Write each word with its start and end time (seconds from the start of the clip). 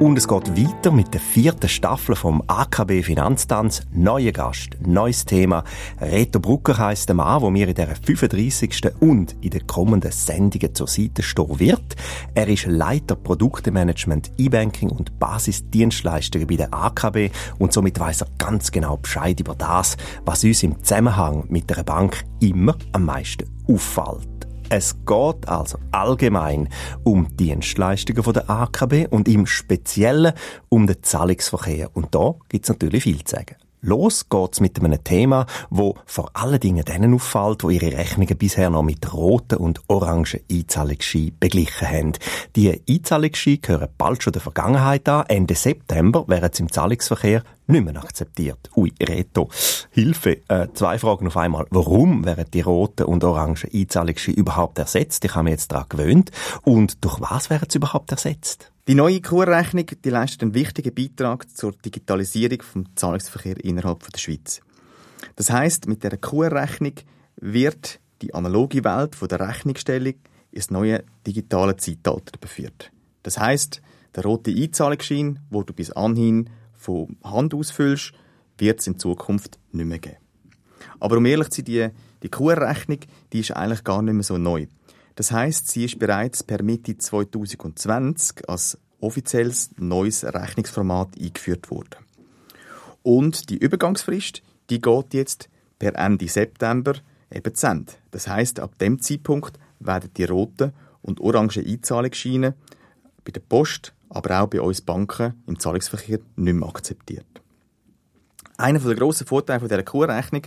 Und 0.00 0.16
es 0.16 0.28
geht 0.28 0.56
weiter 0.56 0.92
mit 0.92 1.12
der 1.12 1.20
vierten 1.20 1.68
Staffel 1.68 2.14
vom 2.14 2.40
AKB 2.46 3.02
Finanztanz. 3.02 3.82
Neuer 3.92 4.30
Gast, 4.30 4.76
neues 4.86 5.24
Thema. 5.24 5.64
Reto 6.00 6.38
Brucker 6.38 6.78
heisst 6.78 7.08
der 7.08 7.16
Mann, 7.16 7.40
der 7.40 7.50
mir 7.50 7.66
in 7.66 7.74
der 7.74 7.96
35. 7.96 8.92
und 9.00 9.34
in 9.40 9.50
den 9.50 9.66
kommenden 9.66 10.12
Sendungen 10.12 10.72
zur 10.72 10.86
Seite 10.86 11.24
stehen 11.24 11.58
wird. 11.58 11.96
Er 12.32 12.46
ist 12.46 12.66
Leiter 12.66 13.16
Produktemanagement, 13.16 14.30
E-Banking 14.38 14.90
und 14.90 15.18
Basisdienstleister 15.18 16.46
bei 16.46 16.54
der 16.54 16.72
AKB 16.72 17.30
und 17.58 17.72
somit 17.72 17.98
weiß 17.98 18.20
er 18.20 18.28
ganz 18.38 18.70
genau 18.70 18.98
Bescheid 18.98 19.40
über 19.40 19.56
das, 19.56 19.96
was 20.24 20.44
uns 20.44 20.62
im 20.62 20.80
Zusammenhang 20.80 21.46
mit 21.48 21.68
der 21.70 21.82
Bank 21.82 22.24
immer 22.38 22.76
am 22.92 23.04
meisten 23.04 23.50
auffällt. 23.66 24.47
Es 24.70 24.94
geht 25.06 25.48
also 25.48 25.78
allgemein 25.92 26.68
um 27.02 27.34
Dienstleistungen 27.36 28.22
von 28.22 28.34
der 28.34 28.50
AKB 28.50 29.06
und 29.08 29.26
im 29.26 29.46
Speziellen 29.46 30.34
um 30.68 30.86
den 30.86 31.02
Zahlungsverkehr. 31.02 31.88
Und 31.94 32.14
da 32.14 32.34
gibt's 32.50 32.68
natürlich 32.68 33.04
viel 33.04 33.24
zu 33.24 33.36
sagen. 33.36 33.56
Los 33.80 34.28
geht's 34.28 34.60
mit 34.60 34.78
einem 34.82 35.02
Thema, 35.04 35.46
wo 35.70 35.94
vor 36.04 36.30
allen 36.34 36.58
Dingen 36.58 36.84
denen 36.84 37.14
auffällt, 37.14 37.62
wo 37.62 37.70
ihre 37.70 37.96
Rechnungen 37.96 38.36
bisher 38.36 38.70
noch 38.70 38.82
mit 38.82 39.12
roten 39.12 39.58
und 39.58 39.80
orangen 39.86 40.40
Einzahlungsschein 40.50 41.32
beglichen 41.38 41.88
haben. 41.88 42.12
Die 42.56 42.82
Einzahlungsscheine 42.88 43.58
gehören 43.58 43.88
bald 43.96 44.22
schon 44.22 44.32
der 44.32 44.42
Vergangenheit 44.42 45.08
an. 45.08 45.26
Ende 45.28 45.54
September 45.54 46.26
werden 46.26 46.50
sie 46.52 46.62
im 46.62 46.72
Zahlungsverkehr 46.72 47.44
nicht 47.68 47.84
mehr 47.84 47.96
akzeptiert. 48.02 48.70
Ui, 48.74 48.92
Reto. 49.00 49.48
Hilfe. 49.90 50.38
Äh, 50.48 50.68
zwei 50.74 50.98
Fragen 50.98 51.28
auf 51.28 51.36
einmal. 51.36 51.66
Warum 51.70 52.24
werden 52.24 52.46
die 52.52 52.62
roten 52.62 53.04
und 53.04 53.22
orangen 53.22 53.58
Einzahlungsscheine 53.72 54.38
überhaupt 54.38 54.78
ersetzt? 54.78 55.24
Ich 55.24 55.34
habe 55.34 55.44
mich 55.44 55.52
jetzt 55.52 55.70
daran 55.70 55.88
gewöhnt. 55.88 56.32
Und 56.62 57.04
durch 57.04 57.20
was 57.20 57.50
werden 57.50 57.68
sie 57.70 57.78
überhaupt 57.78 58.10
ersetzt? 58.10 58.72
Die 58.88 58.94
neue 58.94 59.20
Kurrechnung 59.20 59.84
die 60.02 60.08
leistet 60.08 60.40
einen 60.40 60.54
wichtigen 60.54 60.94
Beitrag 60.94 61.54
zur 61.54 61.72
Digitalisierung 61.72 62.60
des 62.60 62.94
Zahlungsverkehrs 62.94 63.58
innerhalb 63.58 64.10
der 64.10 64.18
Schweiz. 64.18 64.62
Das 65.36 65.50
heißt, 65.50 65.86
mit 65.88 66.02
der 66.04 66.16
Kurrechnung 66.16 66.94
wird 67.36 68.00
die 68.22 68.32
analoge 68.32 68.82
Welt 68.84 69.14
von 69.14 69.28
der 69.28 69.40
Rechnungsstellung 69.40 70.14
ins 70.52 70.70
neue 70.70 71.04
digitale 71.26 71.76
Zeitalter 71.76 72.32
überführt. 72.34 72.90
Das 73.24 73.38
heißt, 73.38 73.82
der 74.16 74.24
rote 74.24 74.52
Einzahlungsschein, 74.52 75.40
wo 75.50 75.62
du 75.62 75.74
bis 75.74 75.90
anhin 75.90 76.48
von 76.72 77.18
Hand 77.22 77.52
ausfüllst, 77.52 78.12
wird 78.56 78.80
es 78.80 78.86
in 78.86 78.98
Zukunft 78.98 79.58
nicht 79.70 79.84
mehr 79.84 79.98
geben. 79.98 80.16
Aber 80.98 81.18
um 81.18 81.26
ehrlich 81.26 81.50
zu 81.50 81.56
sein, 81.56 81.64
die, 81.66 81.88
die 82.22 82.30
Kurrechnung, 82.30 83.00
die 83.34 83.40
ist 83.40 83.50
eigentlich 83.50 83.84
gar 83.84 84.00
nicht 84.00 84.14
mehr 84.14 84.22
so 84.22 84.38
neu. 84.38 84.66
Das 85.18 85.32
heißt, 85.32 85.66
sie 85.68 85.84
ist 85.84 85.98
bereits 85.98 86.44
per 86.44 86.62
Mitte 86.62 86.96
2020 86.96 88.48
als 88.48 88.78
offizielles 89.00 89.70
neues 89.76 90.22
Rechnungsformat 90.22 91.18
eingeführt 91.20 91.72
worden. 91.72 91.96
Und 93.02 93.50
die 93.50 93.58
Übergangsfrist, 93.58 94.42
die 94.70 94.80
geht 94.80 95.14
jetzt 95.14 95.48
per 95.80 95.96
Ende 95.96 96.28
September 96.28 96.94
eben 97.32 97.52
zu 97.52 97.66
Ende. 97.66 97.94
Das 98.12 98.28
heißt, 98.28 98.60
ab 98.60 98.78
dem 98.78 99.00
Zeitpunkt 99.00 99.58
werden 99.80 100.10
die 100.16 100.22
roten 100.22 100.72
und 101.02 101.18
orangen 101.18 101.66
Einzahlungsscheine 101.66 102.54
bei 103.24 103.32
der 103.32 103.40
Post, 103.40 103.94
aber 104.10 104.40
auch 104.40 104.46
bei 104.46 104.60
uns 104.60 104.82
Banken 104.82 105.34
im 105.48 105.58
Zahlungsverkehr 105.58 106.20
nicht 106.36 106.54
mehr 106.54 106.68
akzeptiert. 106.68 107.26
Einer 108.56 108.78
der 108.78 108.94
grossen 108.94 109.26
Vorteile 109.26 109.66
dieser 109.66 109.82
Kurrechnung 109.82 110.42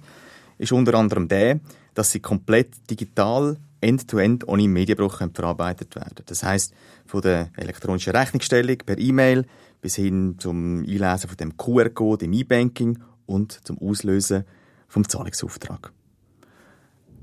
ist 0.57 0.71
unter 0.71 0.93
anderem 0.93 1.27
der, 1.27 1.59
dass 1.93 2.13
sie 2.13 2.21
komplett 2.21 2.89
digital 2.89 3.57
end-to-end 3.81 4.47
ohne 4.47 4.67
Medienbruch 4.67 5.21
verarbeitet 5.33 5.95
werden. 5.95 6.23
Das 6.25 6.43
heißt, 6.43 6.73
von 7.05 7.21
der 7.21 7.49
elektronischen 7.57 8.15
Rechnungsstellung 8.15 8.77
per 8.77 8.97
E-Mail 8.97 9.45
bis 9.81 9.95
hin 9.95 10.35
zum 10.37 10.79
Einlesen 10.79 11.27
von 11.27 11.37
dem 11.37 11.57
QR-Code 11.57 12.25
im 12.25 12.33
E-Banking 12.33 12.99
und 13.25 13.65
zum 13.65 13.77
Auslösen 13.79 14.45
vom 14.87 15.07
Zahlungsauftrag. 15.07 15.91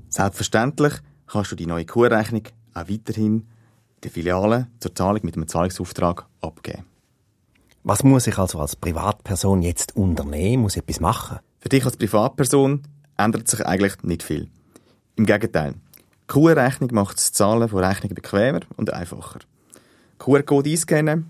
Selbstverständlich 0.09 0.93
kannst 1.27 1.51
du 1.51 1.55
die 1.55 1.67
neue 1.67 1.85
QR-Rechnung 1.85 2.43
auch 2.73 2.89
weiterhin 2.89 3.33
in 3.33 3.47
der 4.03 4.11
Filiale 4.11 4.67
zur 4.79 4.95
Zahlung 4.95 5.21
mit 5.23 5.35
einem 5.35 5.47
Zahlungsauftrag 5.47 6.25
abgeben. 6.41 6.85
Was 7.83 8.03
muss 8.03 8.27
ich 8.27 8.37
also 8.37 8.59
als 8.59 8.75
Privatperson 8.75 9.61
jetzt 9.61 9.95
unternehmen? 9.95 10.63
Muss 10.63 10.75
ich 10.75 10.83
etwas 10.83 10.99
machen? 10.99 11.39
Für 11.59 11.69
dich 11.69 11.85
als 11.85 11.97
Privatperson 11.97 12.83
ändert 13.17 13.47
sich 13.47 13.65
eigentlich 13.65 14.01
nicht 14.03 14.23
viel. 14.23 14.49
Im 15.15 15.25
Gegenteil. 15.25 15.75
QR-Rechnung 16.29 16.91
macht 16.93 17.17
das 17.17 17.33
Zahlen 17.33 17.67
von 17.67 17.83
Rechnungen 17.83 18.15
bequemer 18.15 18.61
und 18.77 18.93
einfacher. 18.93 19.39
QR-Code 20.19 20.69
einscannen, 20.69 21.25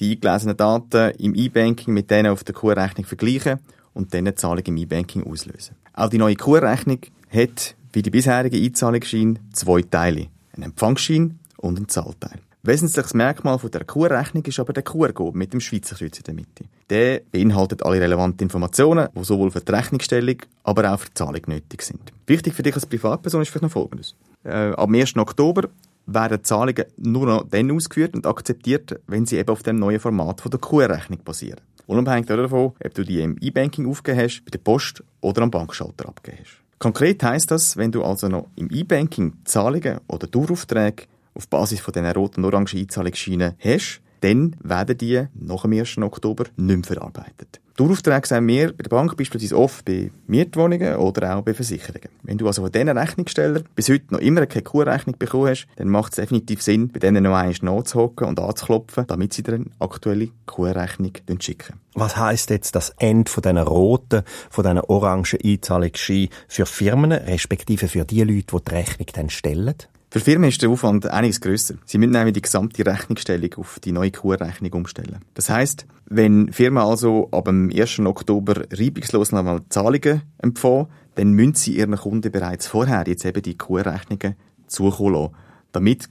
die 0.00 0.12
eingelesenen 0.12 0.56
Daten 0.56 1.12
im 1.18 1.34
E-Banking 1.34 1.94
mit 1.94 2.10
denen 2.10 2.30
auf 2.30 2.44
der 2.44 2.54
QR-Rechnung 2.54 3.06
vergleichen 3.06 3.58
und 3.94 4.12
dann 4.12 4.26
die 4.26 4.34
Zahlung 4.34 4.64
im 4.66 4.76
E-Banking 4.76 5.24
auslösen. 5.24 5.76
Auch 5.94 6.10
die 6.10 6.18
neue 6.18 6.36
QR-Rechnung 6.36 6.98
hat, 7.30 7.74
wie 7.92 8.02
die 8.02 8.10
bisherige 8.10 8.58
Einzahlungsschein, 8.58 9.38
zwei 9.52 9.82
Teile. 9.82 10.26
Einen 10.52 10.64
Empfangsschein 10.64 11.38
und 11.56 11.78
einen 11.78 11.88
Zahlteil. 11.88 12.40
Wesentliches 12.66 13.12
Merkmal 13.12 13.58
von 13.58 13.70
der 13.70 13.84
QR-Rechnung 13.84 14.42
ist 14.46 14.58
aber 14.58 14.72
der 14.72 14.82
QR-Code 14.82 15.36
mit 15.36 15.52
dem 15.52 15.60
Schweizer 15.60 15.96
Kreuz 15.96 16.16
in 16.16 16.24
der 16.24 16.32
Mitte. 16.32 16.64
Der 16.88 17.20
beinhaltet 17.30 17.82
alle 17.82 18.00
relevanten 18.00 18.42
Informationen, 18.46 19.10
die 19.14 19.22
sowohl 19.22 19.50
für 19.50 19.60
die 19.60 19.70
Rechnungsstellung, 19.70 20.36
aber 20.62 20.90
auch 20.90 20.98
für 20.98 21.08
die 21.08 21.12
Zahlung 21.12 21.42
nötig 21.46 21.82
sind. 21.82 22.00
Wichtig 22.26 22.54
für 22.54 22.62
dich 22.62 22.74
als 22.74 22.86
Privatperson 22.86 23.42
ist 23.42 23.50
vielleicht 23.50 23.64
noch 23.64 23.70
Folgendes. 23.70 24.14
Äh, 24.44 24.72
am 24.78 24.94
1. 24.94 25.14
Oktober 25.18 25.68
werden 26.06 26.42
Zahlungen 26.42 26.86
nur 26.96 27.26
noch 27.26 27.46
dann 27.50 27.70
ausgeführt 27.70 28.14
und 28.14 28.26
akzeptiert, 28.26 28.98
wenn 29.08 29.26
sie 29.26 29.36
eben 29.36 29.50
auf 29.50 29.62
dem 29.62 29.78
neuen 29.78 30.00
Format 30.00 30.40
von 30.40 30.50
der 30.50 30.60
QR-Rechnung 30.60 31.18
basieren. 31.22 31.60
Unabhängig 31.86 32.24
davon, 32.24 32.72
ob 32.82 32.94
du 32.94 33.04
die 33.04 33.20
im 33.20 33.36
E-Banking 33.42 33.86
aufgegeben 33.86 34.24
hast, 34.24 34.42
bei 34.42 34.50
der 34.50 34.58
Post 34.60 35.04
oder 35.20 35.42
am 35.42 35.50
Bankschalter 35.50 36.08
abgegeben 36.08 36.42
hast. 36.42 36.62
Konkret 36.78 37.22
heisst 37.22 37.50
das, 37.50 37.76
wenn 37.76 37.92
du 37.92 38.02
also 38.02 38.28
noch 38.28 38.48
im 38.56 38.70
E-Banking 38.70 39.34
Zahlungen 39.44 40.00
oder 40.08 40.26
Daueraufträge 40.26 41.04
auf 41.34 41.48
Basis 41.48 41.80
von 41.80 41.92
diesen 41.92 42.10
roten 42.10 42.44
und 42.44 42.52
orangen 42.52 42.78
Einzahlungsscheinen 42.78 43.54
hast, 43.58 44.00
dann 44.20 44.56
werden 44.62 44.96
die 44.96 45.26
nach 45.34 45.62
dem 45.62 45.72
1. 45.74 45.98
Oktober 45.98 46.44
nicht 46.56 46.76
mehr 46.76 46.84
verarbeitet. 46.84 47.60
Daueraufträge 47.76 48.26
sehen 48.26 48.46
wir 48.46 48.68
bei 48.68 48.84
der 48.84 48.88
Bank 48.88 49.16
beispielsweise 49.16 49.58
oft 49.58 49.84
bei 49.84 50.12
Mietwohnungen 50.28 50.94
oder 50.94 51.36
auch 51.36 51.42
bei 51.42 51.54
Versicherungen. 51.54 52.08
Wenn 52.22 52.38
du 52.38 52.46
also 52.46 52.62
von 52.62 52.70
diesen 52.70 52.96
Rechnungsstellern 52.96 53.64
bis 53.74 53.88
heute 53.88 54.04
noch 54.10 54.20
immer 54.20 54.46
keine 54.46 54.62
Kurrechnung 54.62 55.18
bekommen 55.18 55.48
hast, 55.48 55.66
dann 55.74 55.88
macht 55.88 56.12
es 56.12 56.16
definitiv 56.16 56.62
Sinn, 56.62 56.88
bei 56.88 57.00
denen 57.00 57.24
noch 57.24 57.34
einmal 57.34 57.52
nachzuhocken 57.60 58.28
und 58.28 58.38
anzuklopfen, 58.38 59.08
damit 59.08 59.32
sie 59.32 59.42
dir 59.42 59.54
eine 59.54 59.66
aktuelle 59.80 60.28
Kurrechnung 60.46 61.12
schicken. 61.40 61.80
Was 61.94 62.16
heisst 62.16 62.50
jetzt 62.50 62.76
das 62.76 62.94
Ende 62.98 63.28
von 63.28 63.42
diesen 63.42 63.58
roten, 63.58 64.22
von 64.50 64.62
diesen 64.62 64.80
orangen 64.80 65.38
Einzahlungsscheinen 65.44 66.28
für 66.46 66.66
Firmen, 66.66 67.10
respektive 67.10 67.88
für 67.88 68.04
die 68.04 68.22
Leute, 68.22 68.56
die 68.56 68.64
die 68.64 68.74
Rechnung 68.74 69.06
dann 69.14 69.30
stellen? 69.30 69.74
Für 70.14 70.20
Firmen 70.20 70.48
ist 70.48 70.62
der 70.62 70.70
Aufwand 70.70 71.06
einiges 71.06 71.40
grösser. 71.40 71.74
Sie 71.86 71.98
müssen 71.98 72.12
nämlich 72.12 72.34
die 72.34 72.42
gesamte 72.42 72.86
Rechnungsstellung 72.86 73.52
auf 73.56 73.80
die 73.80 73.90
neue 73.90 74.12
QR-Rechnung 74.12 74.72
umstellen. 74.74 75.24
Das 75.34 75.50
heißt, 75.50 75.86
wenn 76.06 76.52
Firmen 76.52 76.84
also 76.84 77.28
ab 77.32 77.46
dem 77.46 77.68
1. 77.74 77.98
Oktober 77.98 78.62
reibungslos 78.70 79.32
nochmal 79.32 79.62
Zahlungen 79.70 80.22
empfangen, 80.38 80.86
dann 81.16 81.32
müssen 81.32 81.54
sie 81.56 81.76
ihren 81.76 81.96
Kunden 81.96 82.30
bereits 82.30 82.68
vorher 82.68 83.02
jetzt 83.08 83.24
eben 83.24 83.42
die 83.42 83.58
QR-Rechnungen 83.58 84.36
zukommen 84.68 85.14
lassen, 85.14 85.34
damit 85.72 86.08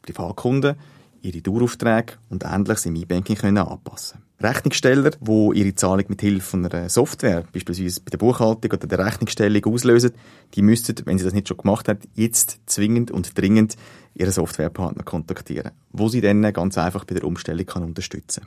Privatkunden 0.00 0.76
ihre 1.20 1.42
Daueraufträge 1.42 2.14
und 2.30 2.44
Ähnliches 2.44 2.86
im 2.86 2.96
E-Banking 2.96 3.36
können 3.36 3.58
anpassen 3.58 4.22
Rechnungssteller, 4.42 5.10
die 5.20 5.50
ihre 5.54 5.74
Zahlung 5.74 6.04
mit 6.08 6.20
Hilfe 6.20 6.56
einer 6.56 6.88
Software, 6.88 7.44
beispielsweise 7.52 8.00
bei 8.00 8.10
der 8.10 8.18
Buchhaltung 8.18 8.72
oder 8.72 8.86
der 8.86 8.98
Rechnungsstellung 8.98 9.64
auslösen, 9.64 10.12
die 10.54 10.62
müssten, 10.62 10.96
wenn 11.04 11.18
sie 11.18 11.24
das 11.24 11.32
nicht 11.32 11.48
schon 11.48 11.56
gemacht 11.56 11.88
haben, 11.88 12.00
jetzt 12.14 12.60
zwingend 12.66 13.10
und 13.10 13.38
dringend 13.38 13.76
ihren 14.14 14.32
Softwarepartner 14.32 15.04
kontaktieren, 15.04 15.72
wo 15.90 16.08
sie 16.08 16.20
dann 16.20 16.42
ganz 16.52 16.76
einfach 16.78 17.04
bei 17.04 17.14
der 17.14 17.24
Umstellung 17.24 17.66
kann 17.66 17.84
unterstützen 17.84 18.46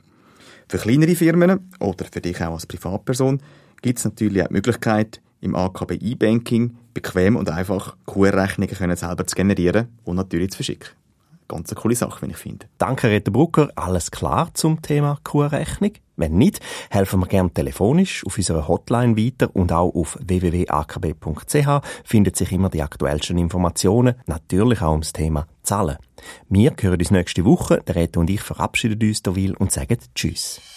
Für 0.68 0.78
kleinere 0.78 1.14
Firmen 1.14 1.70
oder 1.80 2.04
für 2.10 2.20
dich 2.20 2.40
auch 2.40 2.54
als 2.54 2.66
Privatperson 2.66 3.40
gibt 3.82 3.98
es 3.98 4.04
natürlich 4.04 4.42
auch 4.42 4.48
die 4.48 4.54
Möglichkeit, 4.54 5.20
im 5.40 5.54
AKB 5.54 5.94
E-Banking 5.94 6.76
bequem 6.94 7.36
und 7.36 7.50
einfach 7.50 7.96
QR-Rechnungen 8.06 8.96
selber 8.96 9.26
zu 9.26 9.36
generieren 9.36 9.88
und 10.04 10.16
natürlich 10.16 10.50
zu 10.50 10.56
verschicken 10.56 10.88
ganz 11.48 11.70
eine 11.70 11.80
coole 11.80 11.94
Sache, 11.94 12.22
wenn 12.22 12.30
ich 12.30 12.36
finde. 12.36 12.66
Danke, 12.78 13.10
Rita 13.10 13.30
Brucker. 13.30 13.70
Alles 13.74 14.10
klar 14.10 14.50
zum 14.54 14.82
Thema 14.82 15.18
Kurrechnung? 15.22 15.92
Wenn 16.16 16.38
nicht, 16.38 16.60
helfen 16.90 17.20
wir 17.20 17.26
gerne 17.26 17.52
telefonisch 17.52 18.24
auf 18.24 18.38
unserer 18.38 18.68
Hotline 18.68 19.16
weiter 19.18 19.54
und 19.54 19.70
auch 19.70 19.94
auf 19.94 20.18
www.akb.ch 20.20 21.86
findet 22.04 22.36
sich 22.36 22.52
immer 22.52 22.70
die 22.70 22.82
aktuellsten 22.82 23.36
Informationen, 23.36 24.14
natürlich 24.26 24.80
auch 24.80 24.92
ums 24.92 25.12
Thema 25.12 25.46
Zahlen. 25.62 25.98
Wir 26.48 26.72
hören 26.80 26.98
uns 26.98 27.10
nächste 27.10 27.44
Woche. 27.44 27.82
Der 27.86 27.96
Rita 27.96 28.20
und 28.20 28.30
ich 28.30 28.40
verabschieden 28.40 29.06
uns 29.06 29.22
derweil 29.22 29.54
und 29.56 29.72
sagen 29.72 29.98
Tschüss. 30.14 30.75